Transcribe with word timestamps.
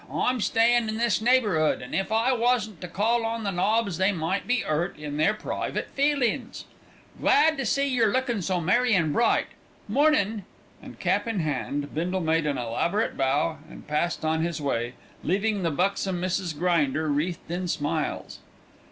I'm 0.11 0.41
stayin' 0.41 0.89
in 0.89 0.97
this 0.97 1.21
neighbour'ood, 1.21 1.79
and 1.83 1.93
if 1.93 2.11
I 2.11 2.33
wasn't 2.33 2.81
to 2.81 2.87
call 2.87 3.23
on 3.23 3.43
the 3.43 3.51
nobs 3.51 3.99
they 3.99 4.11
might 4.11 4.47
be 4.47 4.65
'urt 4.65 4.97
in 4.97 5.17
their 5.17 5.35
private 5.35 5.91
feelin's. 5.91 6.65
Glad 7.19 7.55
to 7.59 7.67
see 7.67 7.87
yer 7.87 8.07
lookin' 8.11 8.41
so 8.41 8.59
merry 8.59 8.95
an' 8.95 9.11
bright. 9.11 9.45
Mornin'." 9.87 10.43
And 10.81 10.97
cap 10.99 11.27
in 11.27 11.41
hand, 11.41 11.93
Bindle 11.93 12.21
made 12.21 12.47
an 12.47 12.57
elaborate 12.57 13.15
bow 13.15 13.59
and 13.69 13.87
passed 13.87 14.25
on 14.25 14.41
his 14.41 14.59
way, 14.59 14.93
leaving 15.23 15.61
the 15.61 15.69
buxom 15.69 16.19
Mrs. 16.19 16.57
Grinder 16.57 17.07
wreathed 17.07 17.51
in 17.51 17.67
smiles. 17.67 18.39